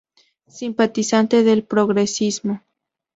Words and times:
Simpatizante 0.47 1.43
del 1.43 1.63
progresismo. 1.63 2.63